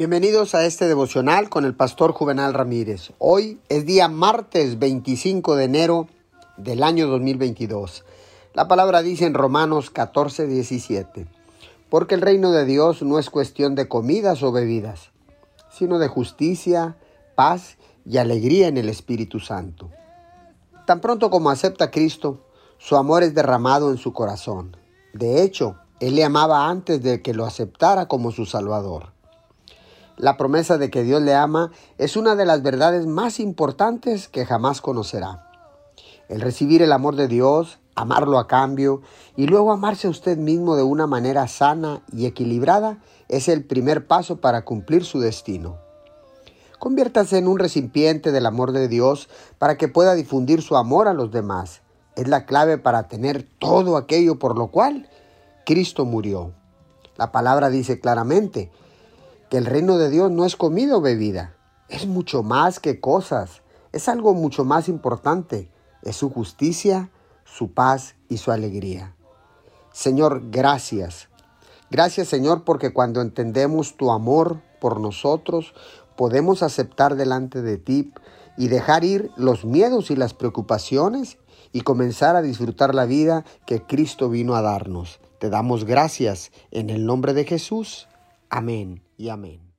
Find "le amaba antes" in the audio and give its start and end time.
26.14-27.02